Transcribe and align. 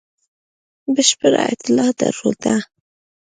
بشپړه 0.93 1.41
اطلاع 1.53 1.91
درلوده. 1.99 2.55